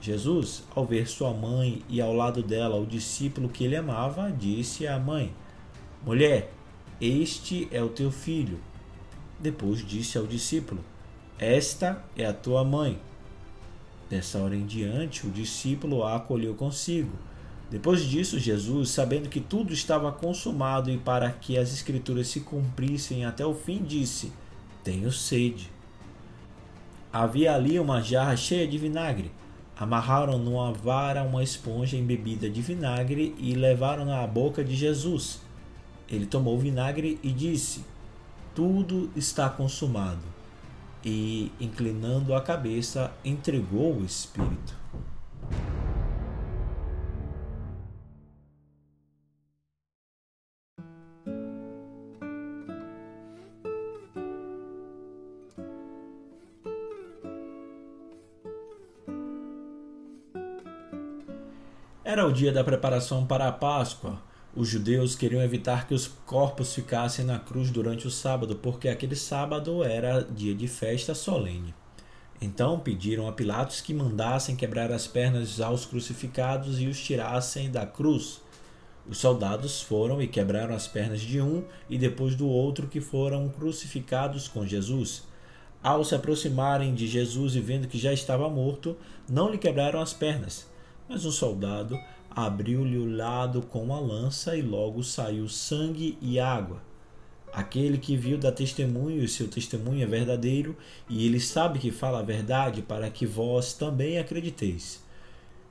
Jesus, 0.00 0.64
ao 0.74 0.84
ver 0.84 1.08
sua 1.08 1.32
mãe 1.32 1.84
e 1.88 2.00
ao 2.00 2.12
lado 2.12 2.42
dela 2.42 2.74
o 2.74 2.84
discípulo 2.84 3.48
que 3.48 3.62
ele 3.62 3.76
amava, 3.76 4.32
disse 4.32 4.84
à 4.84 4.98
mãe: 4.98 5.32
Mulher, 6.04 6.52
este 7.00 7.68
é 7.70 7.80
o 7.80 7.88
teu 7.88 8.10
filho. 8.10 8.58
Depois 9.38 9.86
disse 9.86 10.18
ao 10.18 10.26
discípulo: 10.26 10.80
Esta 11.38 12.04
é 12.16 12.26
a 12.26 12.32
tua 12.32 12.64
mãe. 12.64 13.00
Dessa 14.10 14.38
hora 14.38 14.56
em 14.56 14.66
diante, 14.66 15.24
o 15.24 15.30
discípulo 15.30 16.02
a 16.02 16.16
acolheu 16.16 16.54
consigo. 16.54 17.16
Depois 17.72 18.04
disso, 18.04 18.38
Jesus, 18.38 18.90
sabendo 18.90 19.30
que 19.30 19.40
tudo 19.40 19.72
estava 19.72 20.12
consumado 20.12 20.90
e 20.90 20.98
para 20.98 21.30
que 21.30 21.56
as 21.56 21.72
Escrituras 21.72 22.28
se 22.28 22.40
cumprissem 22.40 23.24
até 23.24 23.46
o 23.46 23.54
fim, 23.54 23.82
disse: 23.82 24.30
Tenho 24.84 25.10
sede. 25.10 25.72
Havia 27.10 27.54
ali 27.54 27.78
uma 27.78 28.02
jarra 28.02 28.36
cheia 28.36 28.68
de 28.68 28.76
vinagre. 28.76 29.32
Amarraram 29.74 30.36
numa 30.36 30.70
vara 30.70 31.22
uma 31.22 31.42
esponja 31.42 31.96
embebida 31.96 32.50
de 32.50 32.60
vinagre 32.60 33.34
e 33.38 33.54
levaram-na 33.54 34.22
à 34.22 34.26
boca 34.26 34.62
de 34.62 34.76
Jesus. 34.76 35.40
Ele 36.10 36.26
tomou 36.26 36.56
o 36.56 36.60
vinagre 36.60 37.18
e 37.22 37.32
disse: 37.32 37.86
Tudo 38.54 39.10
está 39.16 39.48
consumado. 39.48 40.20
E, 41.02 41.50
inclinando 41.58 42.34
a 42.34 42.42
cabeça, 42.42 43.10
entregou 43.24 43.96
o 43.96 44.04
Espírito. 44.04 44.76
Era 62.04 62.26
o 62.26 62.32
dia 62.32 62.50
da 62.50 62.64
preparação 62.64 63.24
para 63.24 63.46
a 63.46 63.52
Páscoa. 63.52 64.20
Os 64.56 64.68
judeus 64.68 65.14
queriam 65.14 65.40
evitar 65.40 65.86
que 65.86 65.94
os 65.94 66.08
corpos 66.26 66.74
ficassem 66.74 67.24
na 67.24 67.38
cruz 67.38 67.70
durante 67.70 68.08
o 68.08 68.10
sábado, 68.10 68.56
porque 68.56 68.88
aquele 68.88 69.14
sábado 69.14 69.84
era 69.84 70.20
dia 70.20 70.52
de 70.52 70.66
festa 70.66 71.14
solene. 71.14 71.72
Então 72.40 72.80
pediram 72.80 73.28
a 73.28 73.32
Pilatos 73.32 73.80
que 73.80 73.94
mandassem 73.94 74.56
quebrar 74.56 74.90
as 74.90 75.06
pernas 75.06 75.60
aos 75.60 75.86
crucificados 75.86 76.80
e 76.80 76.88
os 76.88 77.00
tirassem 77.00 77.70
da 77.70 77.86
cruz. 77.86 78.40
Os 79.08 79.18
soldados 79.18 79.80
foram 79.80 80.20
e 80.20 80.26
quebraram 80.26 80.74
as 80.74 80.88
pernas 80.88 81.20
de 81.20 81.40
um 81.40 81.62
e 81.88 81.96
depois 81.96 82.34
do 82.34 82.48
outro 82.48 82.88
que 82.88 83.00
foram 83.00 83.48
crucificados 83.48 84.48
com 84.48 84.66
Jesus. 84.66 85.22
Ao 85.80 86.02
se 86.02 86.16
aproximarem 86.16 86.96
de 86.96 87.06
Jesus 87.06 87.54
e 87.54 87.60
vendo 87.60 87.86
que 87.86 87.96
já 87.96 88.12
estava 88.12 88.50
morto, 88.50 88.96
não 89.28 89.48
lhe 89.48 89.58
quebraram 89.58 90.00
as 90.00 90.12
pernas 90.12 90.71
mas 91.12 91.26
um 91.26 91.30
soldado 91.30 92.00
abriu-lhe 92.30 92.96
o 92.96 93.16
lado 93.16 93.60
com 93.60 93.94
a 93.94 94.00
lança 94.00 94.56
e 94.56 94.62
logo 94.62 95.02
saiu 95.02 95.46
sangue 95.46 96.16
e 96.22 96.40
água. 96.40 96.80
Aquele 97.52 97.98
que 97.98 98.16
viu 98.16 98.38
dá 98.38 98.50
testemunho 98.50 99.22
e 99.22 99.28
seu 99.28 99.46
testemunho 99.46 100.02
é 100.02 100.06
verdadeiro, 100.06 100.74
e 101.10 101.26
ele 101.26 101.38
sabe 101.38 101.78
que 101.78 101.90
fala 101.90 102.20
a 102.20 102.22
verdade 102.22 102.80
para 102.80 103.10
que 103.10 103.26
vós 103.26 103.74
também 103.74 104.18
acrediteis. 104.18 105.04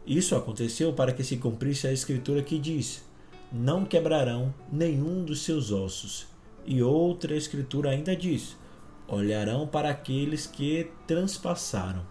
Isso 0.06 0.36
aconteceu 0.36 0.94
para 0.94 1.12
que 1.12 1.24
se 1.24 1.38
cumprisse 1.38 1.88
a 1.88 1.92
escritura 1.92 2.44
que 2.44 2.60
diz: 2.60 3.04
Não 3.52 3.84
quebrarão 3.84 4.54
nenhum 4.72 5.26
dos 5.26 5.42
seus 5.42 5.72
ossos. 5.72 6.28
E 6.68 6.84
outra 6.84 7.36
escritura 7.36 7.90
ainda 7.90 8.16
diz: 8.16 8.56
Olharão 9.08 9.66
para 9.66 9.90
aqueles 9.90 10.46
que 10.46 10.92
transpassaram. 11.08 12.11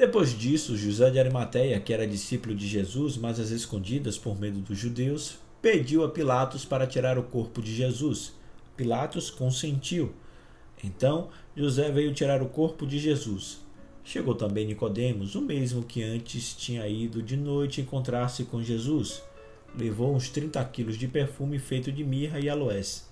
Depois 0.00 0.32
disso, 0.32 0.78
José 0.78 1.10
de 1.10 1.18
Arimateia, 1.18 1.78
que 1.78 1.92
era 1.92 2.06
discípulo 2.06 2.54
de 2.54 2.66
Jesus, 2.66 3.18
mas 3.18 3.38
às 3.38 3.50
escondidas 3.50 4.16
por 4.16 4.40
medo 4.40 4.58
dos 4.58 4.78
judeus, 4.78 5.36
pediu 5.60 6.02
a 6.02 6.08
Pilatos 6.08 6.64
para 6.64 6.86
tirar 6.86 7.18
o 7.18 7.22
corpo 7.22 7.60
de 7.60 7.74
Jesus. 7.74 8.32
Pilatos 8.78 9.28
consentiu. 9.28 10.14
Então, 10.82 11.28
José 11.54 11.90
veio 11.90 12.14
tirar 12.14 12.40
o 12.40 12.48
corpo 12.48 12.86
de 12.86 12.98
Jesus. 12.98 13.60
Chegou 14.02 14.34
também 14.34 14.66
Nicodemos, 14.66 15.34
o 15.34 15.42
mesmo 15.42 15.82
que 15.82 16.02
antes 16.02 16.54
tinha 16.54 16.88
ido 16.88 17.22
de 17.22 17.36
noite 17.36 17.82
encontrar-se 17.82 18.44
com 18.44 18.62
Jesus. 18.62 19.22
Levou 19.78 20.16
uns 20.16 20.30
30 20.30 20.64
quilos 20.64 20.96
de 20.96 21.08
perfume 21.08 21.58
feito 21.58 21.92
de 21.92 22.02
mirra 22.02 22.40
e 22.40 22.48
aloés. 22.48 23.09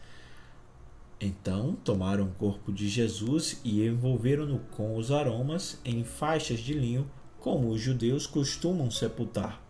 Então 1.21 1.77
tomaram 1.83 2.27
o 2.27 2.33
corpo 2.33 2.73
de 2.73 2.89
Jesus 2.89 3.61
e 3.65 3.85
envolveram-no 3.85 4.61
com 4.71 4.97
os 4.97 5.11
aromas 5.11 5.81
em 5.85 6.05
faixas 6.05 6.61
de 6.61 6.73
linho, 6.73 7.11
como 7.41 7.69
os 7.69 7.81
judeus 7.81 8.27
costumam 8.27 8.91
sepultar. 8.91 9.61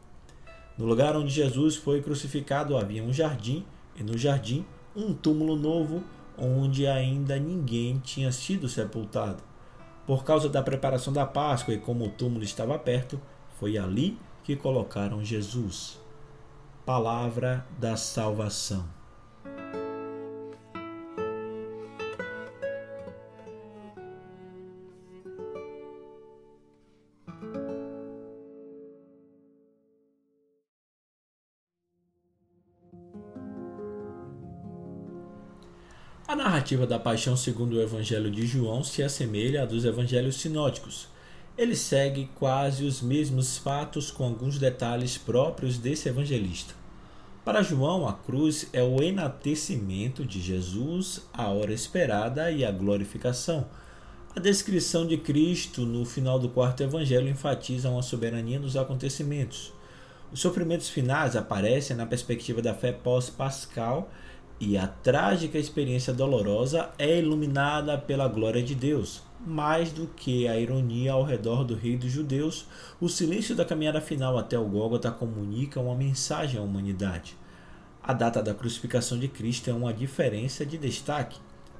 No 0.77 0.85
lugar 0.85 1.17
onde 1.17 1.31
Jesus 1.31 1.77
foi 1.77 2.03
crucificado 2.03 2.77
havia 2.77 3.03
um 3.03 3.13
jardim, 3.13 3.65
e 3.97 4.03
no 4.03 4.17
jardim 4.17 4.65
um 4.95 5.15
túmulo 5.15 5.57
novo, 5.57 6.05
onde 6.37 6.87
ainda 6.87 7.39
ninguém 7.39 7.99
tinha 7.99 8.31
sido 8.31 8.69
sepultado. 8.69 9.43
Por 10.07 10.25
causa 10.25 10.49
da 10.49 10.63
preparação 10.63 11.13
da 11.13 11.27
Páscoa 11.27 11.75
e 11.75 11.79
como 11.79 12.07
o 12.07 12.11
túmulo 12.11 12.45
estava 12.45 12.79
perto, 12.79 13.21
foi 13.59 13.77
ali 13.77 14.19
que 14.45 14.55
colocaram 14.55 15.25
Jesus. 15.25 15.99
Palavra 16.87 17.67
da 17.79 17.97
salvação. 17.97 18.98
Narrativa 36.69 36.87
da 36.87 36.99
paixão 36.99 37.35
segundo 37.35 37.77
o 37.77 37.81
Evangelho 37.81 38.31
de 38.31 38.47
João 38.47 38.85
se 38.85 39.03
assemelha 39.03 39.63
à 39.63 39.65
dos 39.65 39.87
evangelhos 39.87 40.37
sinóticos. 40.37 41.09
Ele 41.57 41.75
segue 41.75 42.29
quase 42.35 42.85
os 42.85 43.01
mesmos 43.01 43.57
fatos 43.57 44.11
com 44.11 44.25
alguns 44.25 44.59
detalhes 44.59 45.17
próprios 45.17 45.79
desse 45.79 46.11
evangelista. 46.11 46.75
Para 47.43 47.63
João, 47.63 48.07
a 48.07 48.13
cruz 48.13 48.69
é 48.75 48.83
o 48.83 49.03
enaltecimento 49.03 50.27
de 50.27 50.43
Jesus, 50.43 51.27
a 51.33 51.49
hora 51.49 51.73
esperada 51.73 52.51
e 52.51 52.63
a 52.67 52.71
glorificação. 52.71 53.67
A 54.37 54.41
descrição 54.41 55.07
de 55.07 55.17
Cristo 55.17 55.87
no 55.87 56.05
final 56.05 56.39
do 56.39 56.51
quarto 56.51 56.83
evangelho 56.83 57.31
enfatiza 57.31 57.89
uma 57.89 58.03
soberania 58.03 58.59
nos 58.59 58.77
acontecimentos. 58.77 59.73
Os 60.31 60.41
sofrimentos 60.41 60.91
finais 60.91 61.35
aparecem 61.35 61.97
na 61.97 62.05
perspectiva 62.05 62.61
da 62.61 62.75
fé 62.75 62.93
pós-pascal 62.93 64.11
e 64.61 64.77
a 64.77 64.87
trágica 64.87 65.59
experiência 65.59 66.13
dolorosa 66.13 66.91
é 66.99 67.19
iluminada 67.19 67.97
pela 67.97 68.27
glória 68.27 68.63
de 68.63 68.75
Deus. 68.75 69.23
Mais 69.47 69.93
do 69.93 70.07
que 70.09 70.49
a 70.49 70.59
ironia 70.59 71.13
ao 71.13 71.23
redor 71.23 71.65
do 71.65 71.75
rei 71.75 71.97
dos 71.97 72.11
judeus, 72.11 72.67
o 73.01 73.09
silêncio 73.09 73.55
da 73.55 73.65
caminhada 73.65 74.01
final 74.01 74.37
até 74.37 74.59
o 74.59 74.65
Gólgota 74.65 75.11
comunica 75.11 75.81
uma 75.81 75.95
mensagem 75.95 76.59
à 76.59 76.63
humanidade. 76.63 77.37
A 78.03 78.13
data 78.13 78.43
da 78.43 78.55
crucificação 78.55 79.19
de 79.19 79.29
Cristo 79.29 79.71
é 79.71 79.73
uma 79.73 79.95
diferença 79.95 80.67
de 80.67 80.77
destaque. 80.77 81.39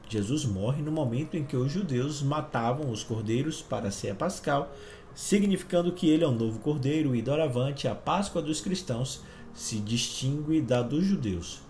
Jesus 0.09 0.45
morre 0.45 0.81
no 0.81 0.93
momento 0.93 1.37
em 1.37 1.45
que 1.45 1.57
os 1.57 1.71
judeus 1.71 2.23
matavam 2.23 2.91
os 2.91 3.03
cordeiros 3.03 3.61
para 3.61 3.89
a 3.89 3.91
ceia 3.91 4.15
pascal 4.15 4.73
significando 5.19 5.91
que 5.91 6.09
ele 6.09 6.23
é 6.23 6.29
o 6.29 6.33
novo 6.33 6.61
cordeiro 6.61 7.13
e 7.13 7.21
doravante 7.21 7.89
a 7.89 7.95
Páscoa 7.95 8.41
dos 8.41 8.61
cristãos 8.61 9.21
se 9.53 9.81
distingue 9.81 10.61
da 10.61 10.81
dos 10.81 11.05
judeus. 11.05 11.61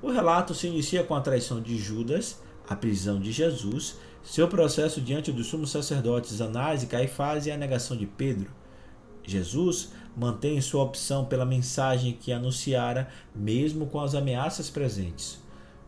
O 0.00 0.10
relato 0.10 0.54
se 0.54 0.68
inicia 0.68 1.02
com 1.02 1.14
a 1.14 1.20
traição 1.20 1.60
de 1.60 1.76
Judas, 1.76 2.40
a 2.68 2.76
prisão 2.76 3.18
de 3.18 3.32
Jesus, 3.32 3.96
seu 4.22 4.46
processo 4.46 5.00
diante 5.00 5.32
dos 5.32 5.48
sumos 5.48 5.70
sacerdotes 5.70 6.40
Anás 6.40 6.82
e 6.82 6.86
Caifás 6.86 7.46
e 7.46 7.50
a 7.50 7.56
negação 7.56 7.96
de 7.96 8.06
Pedro. 8.06 8.50
Jesus 9.24 9.92
mantém 10.16 10.60
sua 10.60 10.84
opção 10.84 11.24
pela 11.24 11.44
mensagem 11.44 12.12
que 12.12 12.32
anunciara, 12.32 13.08
mesmo 13.34 13.86
com 13.86 14.00
as 14.00 14.14
ameaças 14.14 14.70
presentes. 14.70 15.42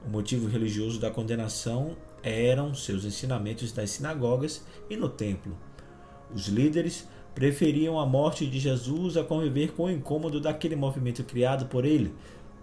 O 0.04 0.10
motivo 0.10 0.48
religioso 0.48 0.98
da 0.98 1.10
condenação 1.10 1.96
eram 2.22 2.74
seus 2.74 3.04
ensinamentos 3.04 3.72
nas 3.74 3.90
sinagogas 3.90 4.64
e 4.88 4.96
no 4.96 5.08
templo. 5.08 5.56
Os 6.34 6.48
líderes 6.48 7.06
preferiam 7.34 7.98
a 7.98 8.04
morte 8.04 8.46
de 8.46 8.58
Jesus 8.58 9.16
a 9.16 9.24
conviver 9.24 9.72
com 9.72 9.84
o 9.84 9.90
incômodo 9.90 10.40
daquele 10.40 10.76
movimento 10.76 11.22
criado 11.24 11.66
por 11.66 11.84
ele. 11.84 12.14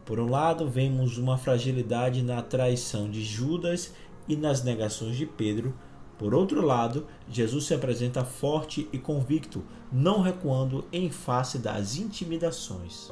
Por 0.07 0.21
um 0.21 0.29
lado, 0.29 0.69
vemos 0.69 1.17
uma 1.17 1.37
fragilidade 1.37 2.21
na 2.21 2.41
traição 2.41 3.11
de 3.11 3.21
Judas 3.21 3.93
e 4.25 4.37
nas 4.37 4.63
negações 4.63 5.17
de 5.17 5.25
Pedro. 5.25 5.73
Por 6.17 6.33
outro 6.33 6.61
lado, 6.61 7.05
Jesus 7.29 7.65
se 7.65 7.73
apresenta 7.73 8.23
forte 8.23 8.87
e 8.93 8.97
convicto, 8.97 9.65
não 9.91 10.21
recuando 10.21 10.85
em 10.93 11.09
face 11.09 11.59
das 11.59 11.97
intimidações. 11.97 13.09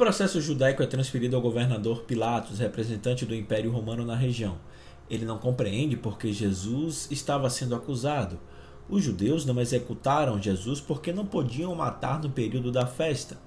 processo 0.00 0.40
judaico 0.40 0.82
é 0.82 0.86
transferido 0.86 1.36
ao 1.36 1.42
governador 1.42 2.04
Pilatos, 2.04 2.58
representante 2.58 3.26
do 3.26 3.34
Império 3.34 3.70
Romano 3.70 4.02
na 4.02 4.16
região. 4.16 4.56
Ele 5.10 5.24
não 5.24 5.38
compreende 5.38 5.96
porque 5.96 6.32
Jesus 6.32 7.08
estava 7.10 7.50
sendo 7.50 7.74
acusado. 7.74 8.38
Os 8.88 9.02
judeus 9.02 9.44
não 9.44 9.60
executaram 9.60 10.40
Jesus 10.40 10.80
porque 10.80 11.12
não 11.12 11.26
podiam 11.26 11.74
matar 11.74 12.22
no 12.22 12.30
período 12.30 12.70
da 12.70 12.86
festa. 12.86 13.38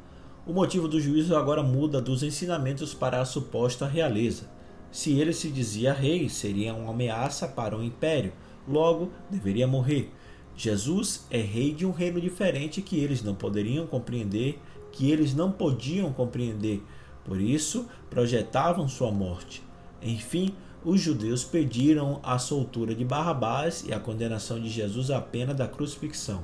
O 0.45 0.51
motivo 0.51 0.87
do 0.87 0.99
juízo 0.99 1.35
agora 1.35 1.63
muda 1.63 2.01
dos 2.01 2.21
ensinamentos 2.21 2.93
para 2.93 3.21
a 3.21 3.25
suposta 3.25 3.87
realeza. 3.87 4.51
Se 4.91 5.17
ele 5.17 5.33
se 5.33 5.49
dizia 5.49 5.93
rei, 5.93 6.27
seria 6.27 6.73
uma 6.73 6.91
ameaça 6.91 7.47
para 7.47 7.77
o 7.77 7.83
império, 7.83 8.33
logo 8.67 9.09
deveria 9.29 9.65
morrer. 9.65 10.11
Jesus 10.55 11.25
é 11.31 11.39
rei 11.39 11.73
de 11.73 11.85
um 11.85 11.91
reino 11.91 12.21
diferente 12.21 12.81
que 12.81 12.99
eles 12.99 13.23
não 13.23 13.33
poderiam 13.33 13.87
compreender 13.87 14.59
que 14.93 15.11
eles 15.11 15.33
não 15.33 15.51
podiam 15.51 16.13
compreender, 16.13 16.81
por 17.25 17.41
isso 17.41 17.87
projetavam 18.09 18.87
sua 18.87 19.11
morte. 19.11 19.61
Enfim, 20.01 20.53
os 20.85 20.99
judeus 20.99 21.43
pediram 21.43 22.19
a 22.21 22.37
soltura 22.37 22.93
de 22.93 23.05
Barrabás 23.05 23.85
e 23.87 23.93
a 23.93 23.99
condenação 23.99 24.59
de 24.59 24.69
Jesus 24.69 25.09
à 25.09 25.21
pena 25.21 25.53
da 25.53 25.67
crucifixão. 25.67 26.43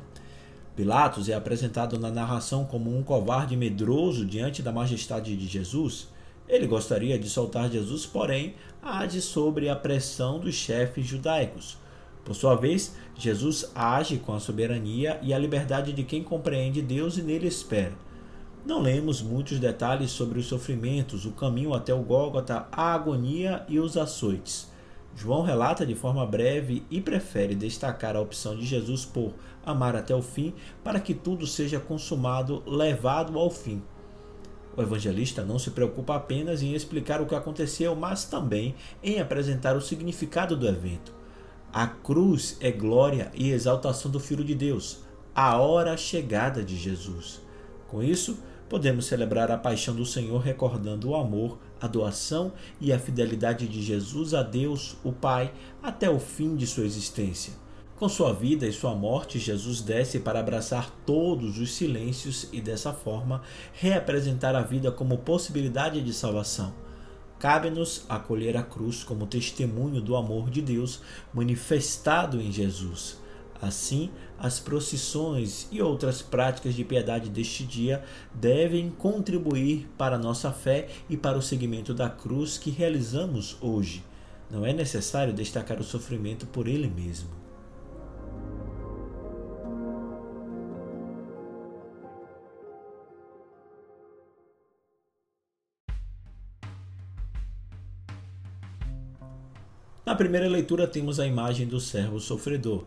Pilatos 0.76 1.28
é 1.28 1.34
apresentado 1.34 2.00
na 2.00 2.10
narração 2.10 2.64
como 2.64 2.98
um 2.98 3.04
covarde 3.04 3.58
medroso 3.58 4.26
diante 4.26 4.64
da 4.64 4.72
majestade 4.72 5.36
de 5.36 5.46
Jesus. 5.46 6.08
Ele 6.48 6.66
gostaria 6.68 7.20
de 7.20 7.30
soltar 7.30 7.70
Jesus, 7.70 8.06
porém, 8.06 8.56
age 8.82 9.22
sobre 9.22 9.68
a 9.68 9.76
pressão 9.76 10.40
dos 10.40 10.56
chefes 10.56 11.06
judaicos. 11.06 11.78
Por 12.24 12.34
sua 12.34 12.56
vez, 12.56 12.96
Jesus 13.18 13.70
age 13.76 14.18
com 14.20 14.34
a 14.34 14.40
soberania 14.40 15.20
e 15.22 15.34
a 15.34 15.38
liberdade 15.38 15.92
de 15.92 16.04
quem 16.04 16.24
compreende 16.24 16.82
Deus 16.82 17.18
e 17.18 17.22
nele 17.22 17.48
espera. 17.48 17.94
Não 18.66 18.82
lemos 18.82 19.22
muitos 19.22 19.58
detalhes 19.58 20.12
sobre 20.12 20.38
os 20.38 20.46
sofrimentos, 20.46 21.26
o 21.26 21.32
caminho 21.32 21.74
até 21.74 21.94
o 21.94 22.04
Gólgota, 22.04 22.68
a 22.72 22.94
agonia 22.94 23.66
e 23.70 23.80
os 23.80 23.96
açoites. 23.96 24.70
João 25.16 25.42
relata 25.42 25.86
de 25.86 25.96
forma 25.96 26.26
breve 26.26 26.84
e 26.90 27.02
prefere 27.02 27.56
destacar 27.56 28.16
a 28.16 28.22
opção 28.22 28.56
de 28.56 28.66
Jesus 28.66 29.06
por 29.06 29.34
amar 29.66 29.96
até 29.96 30.14
o 30.14 30.22
fim, 30.22 30.54
para 30.84 31.00
que 31.00 31.14
tudo 31.14 31.48
seja 31.48 31.80
consumado, 31.80 32.62
levado 32.68 33.40
ao 33.40 33.50
fim. 33.50 33.82
O 34.78 34.82
evangelista 34.82 35.44
não 35.44 35.58
se 35.58 35.72
preocupa 35.72 36.16
apenas 36.16 36.62
em 36.62 36.74
explicar 36.74 37.22
o 37.22 37.26
que 37.26 37.36
aconteceu, 37.36 37.96
mas 37.96 38.26
também 38.26 38.76
em 39.04 39.20
apresentar 39.20 39.76
o 39.76 39.82
significado 39.82 40.56
do 40.56 40.68
evento. 40.68 41.14
A 41.72 41.88
cruz 41.88 42.58
é 42.60 42.72
glória 42.72 43.32
e 43.34 43.52
exaltação 43.52 44.10
do 44.10 44.20
Filho 44.20 44.44
de 44.44 44.56
Deus, 44.56 45.00
a 45.36 45.58
hora 45.58 45.96
chegada 45.98 46.64
de 46.64 46.78
Jesus. 46.78 47.42
Com 47.90 48.02
isso, 48.02 48.38
podemos 48.70 49.06
celebrar 49.06 49.52
a 49.52 49.58
paixão 49.58 49.96
do 49.96 50.06
Senhor 50.06 50.40
recordando 50.40 51.10
o 51.10 51.16
amor, 51.16 51.58
a 51.82 51.88
doação 51.88 52.54
e 52.80 52.94
a 52.94 53.00
fidelidade 53.00 53.68
de 53.68 53.82
Jesus 53.82 54.34
a 54.34 54.44
Deus, 54.44 54.96
o 55.04 55.12
Pai, 55.12 55.52
até 55.82 56.10
o 56.10 56.20
fim 56.20 56.56
de 56.56 56.68
sua 56.68 56.86
existência. 56.86 57.54
Com 57.98 58.08
sua 58.08 58.32
vida 58.32 58.66
e 58.66 58.72
sua 58.72 58.96
morte, 58.96 59.40
Jesus 59.40 59.82
desce 59.82 60.20
para 60.20 60.40
abraçar 60.40 60.90
todos 61.06 61.60
os 61.60 61.74
silêncios 61.74 62.48
e, 62.54 62.62
dessa 62.62 62.94
forma, 62.94 63.42
reapresentar 63.74 64.56
a 64.56 64.62
vida 64.62 64.90
como 64.90 65.18
possibilidade 65.18 66.02
de 66.02 66.14
salvação. 66.14 66.74
Cabe-nos 67.40 68.06
acolher 68.08 68.56
a 68.56 68.64
cruz 68.64 69.04
como 69.04 69.26
testemunho 69.26 70.00
do 70.00 70.16
amor 70.16 70.50
de 70.50 70.62
Deus 70.62 71.02
manifestado 71.34 72.40
em 72.40 72.52
Jesus. 72.52 73.18
Assim, 73.62 74.10
as 74.38 74.60
procissões 74.60 75.68
e 75.70 75.82
outras 75.82 76.22
práticas 76.22 76.74
de 76.74 76.86
piedade 76.86 77.30
deste 77.30 77.66
dia 77.66 78.04
devem 78.34 78.90
contribuir 78.90 79.88
para 79.98 80.16
a 80.16 80.20
nossa 80.20 80.52
fé 80.52 80.88
e 81.10 81.18
para 81.18 81.38
o 81.38 81.42
seguimento 81.42 81.94
da 81.94 82.10
cruz 82.10 82.58
que 82.58 82.70
realizamos 82.70 83.58
hoje. 83.60 84.04
Não 84.50 84.66
é 84.66 84.72
necessário 84.72 85.34
destacar 85.34 85.80
o 85.80 85.84
sofrimento 85.84 86.48
por 86.48 86.68
ele 86.68 86.88
mesmo. 86.88 87.30
Na 100.06 100.16
primeira 100.16 100.48
leitura 100.48 100.88
temos 100.88 101.20
a 101.20 101.28
imagem 101.28 101.68
do 101.68 101.80
servo 101.80 102.20
sofredor. 102.20 102.84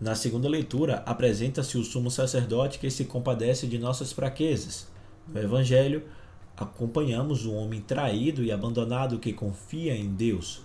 Na 0.00 0.16
segunda 0.16 0.48
leitura, 0.48 1.04
apresenta-se 1.06 1.78
o 1.78 1.84
sumo 1.84 2.10
sacerdote 2.10 2.80
que 2.80 2.90
se 2.90 3.04
compadece 3.04 3.66
de 3.68 3.78
nossas 3.78 4.12
fraquezas. 4.12 4.88
No 5.28 5.40
Evangelho, 5.40 6.02
acompanhamos 6.56 7.46
o 7.46 7.52
homem 7.52 7.80
traído 7.80 8.42
e 8.42 8.50
abandonado 8.50 9.20
que 9.20 9.32
confia 9.32 9.96
em 9.96 10.12
Deus. 10.12 10.62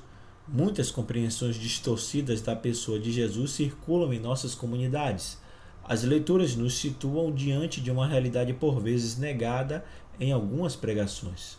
Muitas 0.47 0.89
compreensões 0.89 1.57
distorcidas 1.57 2.41
da 2.41 2.55
pessoa 2.55 2.99
de 2.99 3.11
Jesus 3.11 3.51
circulam 3.51 4.11
em 4.11 4.19
nossas 4.19 4.55
comunidades. 4.55 5.37
As 5.83 6.03
leituras 6.03 6.55
nos 6.55 6.73
situam 6.75 7.31
diante 7.31 7.79
de 7.79 7.91
uma 7.91 8.07
realidade 8.07 8.51
por 8.53 8.81
vezes 8.81 9.15
negada 9.15 9.85
em 10.19 10.31
algumas 10.31 10.75
pregações. 10.75 11.58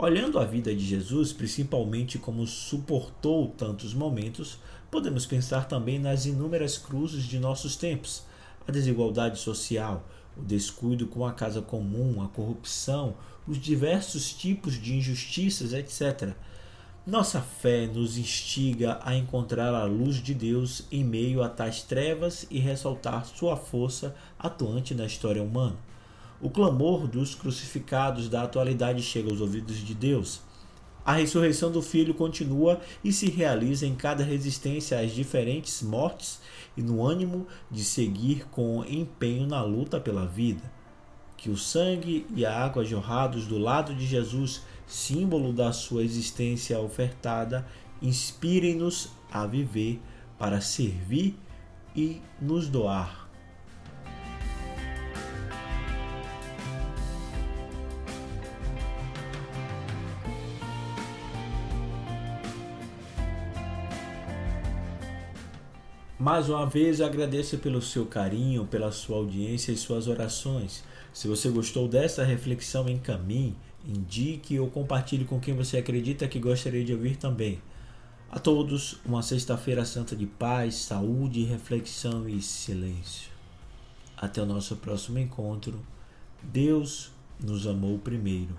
Olhando 0.00 0.38
a 0.38 0.44
vida 0.44 0.72
de 0.72 0.86
Jesus, 0.86 1.32
principalmente 1.32 2.20
como 2.20 2.46
suportou 2.46 3.48
tantos 3.48 3.92
momentos, 3.92 4.56
podemos 4.92 5.26
pensar 5.26 5.66
também 5.66 5.98
nas 5.98 6.24
inúmeras 6.24 6.78
cruzes 6.78 7.24
de 7.24 7.36
nossos 7.36 7.74
tempos: 7.74 8.22
a 8.64 8.70
desigualdade 8.70 9.40
social, 9.40 10.06
o 10.36 10.42
descuido 10.42 11.08
com 11.08 11.26
a 11.26 11.32
casa 11.32 11.60
comum, 11.60 12.22
a 12.22 12.28
corrupção, 12.28 13.16
os 13.44 13.58
diversos 13.58 14.32
tipos 14.32 14.80
de 14.80 14.94
injustiças, 14.94 15.72
etc. 15.72 16.32
Nossa 17.04 17.40
fé 17.40 17.88
nos 17.88 18.16
instiga 18.16 19.00
a 19.02 19.16
encontrar 19.16 19.74
a 19.74 19.82
luz 19.82 20.22
de 20.22 20.32
Deus 20.32 20.84
em 20.92 21.02
meio 21.02 21.42
a 21.42 21.48
tais 21.48 21.82
trevas 21.82 22.46
e 22.52 22.60
ressaltar 22.60 23.26
sua 23.26 23.56
força 23.56 24.14
atuante 24.38 24.94
na 24.94 25.06
história 25.06 25.42
humana. 25.42 25.76
O 26.40 26.48
clamor 26.48 27.08
dos 27.08 27.34
crucificados 27.34 28.28
da 28.28 28.44
atualidade 28.44 29.02
chega 29.02 29.28
aos 29.28 29.40
ouvidos 29.40 29.78
de 29.78 29.92
Deus. 29.92 30.40
A 31.04 31.14
ressurreição 31.14 31.68
do 31.72 31.82
Filho 31.82 32.14
continua 32.14 32.80
e 33.02 33.12
se 33.12 33.28
realiza 33.28 33.84
em 33.84 33.96
cada 33.96 34.22
resistência 34.22 35.00
às 35.00 35.10
diferentes 35.10 35.82
mortes 35.82 36.40
e 36.76 36.82
no 36.82 37.04
ânimo 37.04 37.44
de 37.68 37.82
seguir 37.82 38.46
com 38.52 38.84
empenho 38.84 39.48
na 39.48 39.60
luta 39.64 39.98
pela 39.98 40.26
vida. 40.26 40.62
Que 41.36 41.50
o 41.50 41.56
sangue 41.56 42.24
e 42.32 42.46
a 42.46 42.56
água 42.56 42.84
jorrados 42.84 43.48
do 43.48 43.58
lado 43.58 43.92
de 43.92 44.06
Jesus, 44.06 44.62
símbolo 44.86 45.52
da 45.52 45.72
sua 45.72 46.04
existência 46.04 46.78
ofertada, 46.78 47.66
inspirem-nos 48.00 49.10
a 49.28 49.44
viver 49.44 50.00
para 50.38 50.60
servir 50.60 51.36
e 51.96 52.22
nos 52.40 52.68
doar 52.68 53.27
Mais 66.18 66.48
uma 66.48 66.66
vez 66.66 67.00
agradeço 67.00 67.58
pelo 67.58 67.80
seu 67.80 68.04
carinho, 68.04 68.66
pela 68.66 68.90
sua 68.90 69.18
audiência 69.18 69.70
e 69.70 69.76
suas 69.76 70.08
orações. 70.08 70.82
Se 71.12 71.28
você 71.28 71.48
gostou 71.48 71.86
dessa 71.86 72.24
reflexão, 72.24 72.88
encaminhe, 72.88 73.54
indique 73.86 74.58
ou 74.58 74.68
compartilhe 74.68 75.24
com 75.24 75.38
quem 75.38 75.54
você 75.54 75.78
acredita 75.78 76.26
que 76.26 76.40
gostaria 76.40 76.84
de 76.84 76.92
ouvir 76.92 77.14
também. 77.14 77.62
A 78.32 78.40
todos, 78.40 78.98
uma 79.06 79.22
Sexta-feira 79.22 79.84
Santa 79.84 80.16
de 80.16 80.26
paz, 80.26 80.74
saúde, 80.74 81.44
reflexão 81.44 82.28
e 82.28 82.42
silêncio. 82.42 83.30
Até 84.16 84.42
o 84.42 84.46
nosso 84.46 84.74
próximo 84.74 85.20
encontro. 85.20 85.78
Deus 86.42 87.12
nos 87.40 87.64
amou 87.64 87.96
primeiro. 87.96 88.58